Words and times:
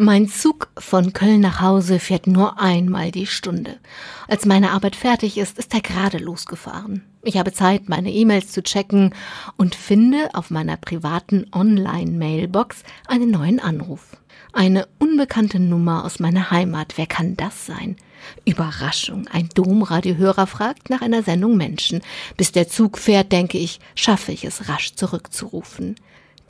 Mein 0.00 0.28
Zug 0.28 0.68
von 0.78 1.12
Köln 1.12 1.40
nach 1.40 1.60
Hause 1.60 1.98
fährt 1.98 2.28
nur 2.28 2.60
einmal 2.60 3.10
die 3.10 3.26
Stunde. 3.26 3.80
Als 4.28 4.46
meine 4.46 4.70
Arbeit 4.70 4.94
fertig 4.94 5.36
ist, 5.36 5.58
ist 5.58 5.74
er 5.74 5.80
gerade 5.80 6.18
losgefahren. 6.18 7.02
Ich 7.24 7.36
habe 7.36 7.52
Zeit, 7.52 7.88
meine 7.88 8.12
E-Mails 8.12 8.52
zu 8.52 8.62
checken 8.62 9.12
und 9.56 9.74
finde 9.74 10.28
auf 10.34 10.50
meiner 10.50 10.76
privaten 10.76 11.46
Online-Mailbox 11.52 12.84
einen 13.08 13.32
neuen 13.32 13.58
Anruf. 13.58 14.16
Eine 14.52 14.86
unbekannte 15.00 15.58
Nummer 15.58 16.04
aus 16.04 16.20
meiner 16.20 16.52
Heimat. 16.52 16.92
Wer 16.94 17.06
kann 17.06 17.36
das 17.36 17.66
sein? 17.66 17.96
Überraschung. 18.44 19.26
Ein 19.32 19.48
Domradiohörer 19.52 20.46
fragt 20.46 20.90
nach 20.90 21.00
einer 21.00 21.24
Sendung 21.24 21.56
Menschen. 21.56 22.02
Bis 22.36 22.52
der 22.52 22.68
Zug 22.68 22.98
fährt, 22.98 23.32
denke 23.32 23.58
ich, 23.58 23.80
schaffe 23.96 24.30
ich 24.30 24.44
es 24.44 24.68
rasch 24.68 24.94
zurückzurufen. 24.94 25.96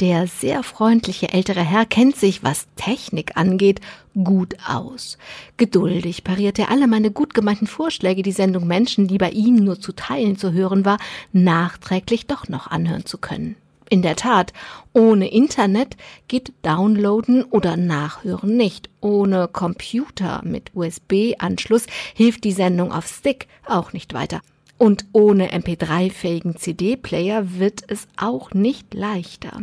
Der 0.01 0.29
sehr 0.29 0.63
freundliche 0.63 1.33
ältere 1.33 1.61
Herr 1.61 1.85
kennt 1.85 2.15
sich, 2.15 2.45
was 2.45 2.69
Technik 2.77 3.37
angeht, 3.37 3.81
gut 4.15 4.55
aus. 4.65 5.19
Geduldig 5.57 6.23
pariert 6.23 6.61
er 6.61 6.71
alle 6.71 6.87
meine 6.87 7.11
gut 7.11 7.35
gemeinten 7.35 7.67
Vorschläge, 7.67 8.23
die 8.23 8.31
Sendung 8.31 8.69
Menschen, 8.69 9.09
die 9.09 9.19
bei 9.19 9.31
ihm 9.31 9.57
nur 9.57 9.81
zu 9.81 9.91
Teilen 9.91 10.39
zu 10.39 10.53
hören 10.53 10.85
war, 10.85 10.99
nachträglich 11.33 12.29
doch 12.29 12.49
noch 12.49 12.69
anhören 12.69 13.07
zu 13.07 13.19
können. 13.19 13.57
In 13.91 14.03
der 14.03 14.15
Tat, 14.15 14.53
ohne 14.93 15.33
Internet 15.33 15.97
geht 16.29 16.53
Downloaden 16.63 17.43
oder 17.43 17.77
Nachhören 17.77 18.57
nicht. 18.57 18.91
Ohne 19.01 19.49
Computer 19.49 20.43
mit 20.45 20.77
USB-Anschluss 20.77 21.87
hilft 22.15 22.45
die 22.45 22.53
Sendung 22.53 22.93
auf 22.93 23.09
Stick 23.09 23.49
auch 23.67 23.93
nicht 23.93 24.15
weiter. 24.15 24.43
Und 24.77 25.07
ohne 25.13 25.51
MP3-fähigen 25.53 26.55
CD-Player 26.57 27.59
wird 27.59 27.83
es 27.89 28.07
auch 28.17 28.53
nicht 28.53 28.95
leichter. 28.95 29.63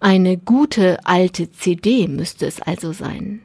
Eine 0.00 0.36
gute 0.36 1.04
alte 1.06 1.50
CD 1.50 2.08
müsste 2.08 2.46
es 2.46 2.60
also 2.60 2.92
sein. 2.92 3.40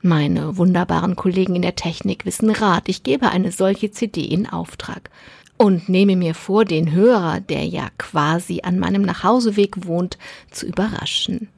Meine 0.00 0.56
wunderbaren 0.56 1.16
Kollegen 1.16 1.54
in 1.54 1.62
der 1.62 1.76
Technik 1.76 2.24
wissen 2.26 2.50
Rat. 2.50 2.88
Ich 2.88 3.02
gebe 3.02 3.30
eine 3.30 3.52
solche 3.52 3.90
CD 3.90 4.22
in 4.24 4.48
Auftrag 4.48 5.10
und 5.58 5.88
nehme 5.88 6.16
mir 6.16 6.34
vor, 6.34 6.64
den 6.64 6.90
Hörer, 6.90 7.40
der 7.40 7.64
ja 7.64 7.88
quasi 7.98 8.62
an 8.64 8.80
meinem 8.80 9.02
Nachhauseweg 9.02 9.86
wohnt, 9.86 10.18
zu 10.50 10.66
überraschen. 10.66 11.48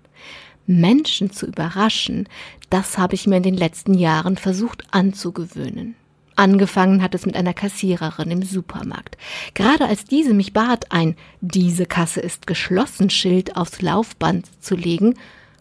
Menschen 0.67 1.31
zu 1.31 1.47
überraschen, 1.47 2.28
das 2.69 2.98
habe 2.98 3.15
ich 3.15 3.27
mir 3.27 3.39
in 3.39 3.43
den 3.43 3.56
letzten 3.56 3.95
Jahren 3.95 4.37
versucht 4.37 4.84
anzugewöhnen. 4.91 5.95
Angefangen 6.37 7.03
hat 7.03 7.15
es 7.15 7.27
mit 7.27 7.37
einer 7.37 7.55
Kassiererin 7.55 8.31
im 8.31 8.43
Supermarkt. 8.43 9.17
Gerade 9.55 9.87
als 9.87 10.05
diese 10.05 10.35
mich 10.35 10.53
bat, 10.53 10.91
ein 10.91 11.17
Diese 11.41 11.87
Kasse 11.87 12.21
ist 12.21 12.47
geschlossen 12.47 13.11
Schild 13.11 13.57
aufs 13.57 13.83
Laufband 13.83 14.47
zu 14.61 14.75
legen, 14.75 15.15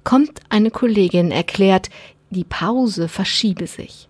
kommt 0.03 0.41
eine 0.49 0.71
Kollegin 0.71 1.31
erklärt, 1.31 1.89
die 2.31 2.43
Pause 2.43 3.07
verschiebe 3.07 3.67
sich. 3.67 4.09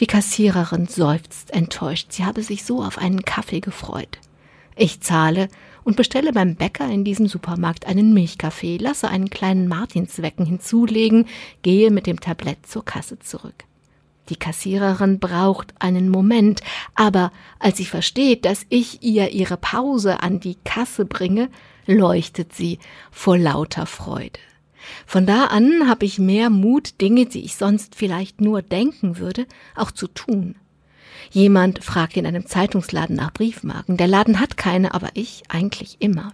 Die 0.00 0.06
Kassiererin 0.06 0.86
seufzt 0.86 1.52
enttäuscht, 1.52 2.12
sie 2.12 2.24
habe 2.24 2.42
sich 2.42 2.64
so 2.64 2.82
auf 2.82 2.98
einen 2.98 3.22
Kaffee 3.24 3.60
gefreut. 3.60 4.18
Ich 4.76 5.00
zahle 5.00 5.48
und 5.84 5.96
bestelle 5.96 6.32
beim 6.32 6.56
Bäcker 6.56 6.88
in 6.88 7.04
diesem 7.04 7.26
Supermarkt 7.26 7.86
einen 7.86 8.14
Milchkaffee, 8.14 8.78
lasse 8.78 9.08
einen 9.08 9.30
kleinen 9.30 9.68
Martinswecken 9.68 10.46
hinzulegen, 10.46 11.26
gehe 11.62 11.90
mit 11.90 12.06
dem 12.06 12.20
Tablett 12.20 12.66
zur 12.66 12.84
Kasse 12.84 13.18
zurück. 13.18 13.64
Die 14.30 14.36
Kassiererin 14.36 15.18
braucht 15.18 15.74
einen 15.80 16.08
Moment, 16.08 16.62
aber 16.94 17.32
als 17.58 17.76
sie 17.76 17.84
versteht, 17.84 18.44
dass 18.44 18.64
ich 18.68 19.02
ihr 19.02 19.30
ihre 19.30 19.56
Pause 19.56 20.22
an 20.22 20.38
die 20.40 20.56
Kasse 20.64 21.04
bringe, 21.04 21.50
leuchtet 21.86 22.54
sie 22.54 22.78
vor 23.10 23.36
lauter 23.36 23.86
Freude. 23.86 24.38
Von 25.04 25.26
da 25.26 25.46
an 25.46 25.88
habe 25.88 26.04
ich 26.04 26.18
mehr 26.18 26.48
Mut, 26.48 27.00
Dinge, 27.00 27.26
die 27.26 27.44
ich 27.44 27.56
sonst 27.56 27.94
vielleicht 27.96 28.40
nur 28.40 28.62
denken 28.62 29.18
würde, 29.18 29.46
auch 29.74 29.90
zu 29.90 30.06
tun. 30.06 30.54
Jemand 31.32 31.84
fragt 31.84 32.16
in 32.16 32.26
einem 32.26 32.46
Zeitungsladen 32.46 33.16
nach 33.16 33.32
Briefmarken. 33.32 33.96
Der 33.96 34.08
Laden 34.08 34.40
hat 34.40 34.56
keine, 34.56 34.94
aber 34.94 35.10
ich 35.14 35.42
eigentlich 35.48 35.96
immer. 36.00 36.32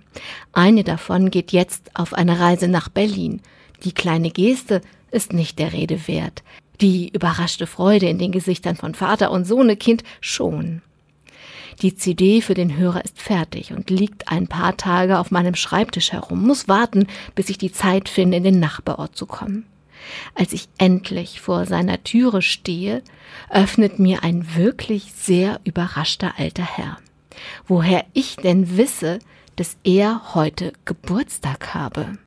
Eine 0.52 0.84
davon 0.84 1.30
geht 1.30 1.52
jetzt 1.52 1.90
auf 1.94 2.14
eine 2.14 2.38
Reise 2.38 2.68
nach 2.68 2.88
Berlin. 2.88 3.42
Die 3.82 3.92
kleine 3.92 4.30
Geste 4.30 4.80
ist 5.10 5.32
nicht 5.32 5.58
der 5.58 5.72
Rede 5.72 6.06
wert. 6.08 6.42
Die 6.80 7.08
überraschte 7.08 7.66
Freude 7.66 8.06
in 8.08 8.18
den 8.18 8.32
Gesichtern 8.32 8.76
von 8.76 8.94
Vater 8.94 9.30
und 9.30 9.46
Sohnekind 9.46 10.02
schon. 10.20 10.82
Die 11.82 11.94
CD 11.94 12.40
für 12.40 12.54
den 12.54 12.76
Hörer 12.76 13.04
ist 13.04 13.20
fertig 13.20 13.72
und 13.72 13.90
liegt 13.90 14.28
ein 14.28 14.46
paar 14.46 14.76
Tage 14.76 15.18
auf 15.18 15.30
meinem 15.30 15.54
Schreibtisch 15.54 16.12
herum, 16.12 16.42
muss 16.46 16.68
warten, 16.68 17.06
bis 17.34 17.50
ich 17.50 17.58
die 17.58 17.72
Zeit 17.72 18.08
finde, 18.08 18.38
in 18.38 18.44
den 18.44 18.60
Nachbarort 18.60 19.16
zu 19.16 19.26
kommen. 19.26 19.66
Als 20.34 20.52
ich 20.52 20.68
endlich 20.78 21.40
vor 21.40 21.66
seiner 21.66 22.02
Türe 22.02 22.40
stehe, 22.40 23.02
öffnet 23.50 23.98
mir 23.98 24.22
ein 24.22 24.54
wirklich 24.54 25.12
sehr 25.12 25.60
überraschter 25.64 26.34
alter 26.38 26.64
Herr. 26.64 26.98
Woher 27.66 28.04
ich 28.12 28.36
denn 28.36 28.76
wisse, 28.76 29.18
dass 29.56 29.76
er 29.84 30.34
heute 30.34 30.72
Geburtstag 30.84 31.74
habe. 31.74 32.18